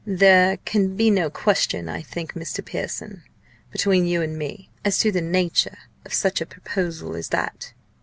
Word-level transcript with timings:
"There 0.03 0.57
can 0.65 0.95
be 0.95 1.11
no 1.11 1.29
question 1.29 1.87
I 1.87 2.01
think, 2.01 2.33
Mr. 2.33 2.65
Pearson 2.65 3.21
between 3.71 4.07
you 4.07 4.23
and 4.23 4.35
me 4.35 4.71
as 4.83 4.97
to 4.97 5.11
the 5.11 5.21
nature 5.21 5.77
of 6.05 6.13
such 6.15 6.41
a 6.41 6.45
proposal 6.47 7.15
as 7.15 7.27
that!" 7.29 7.73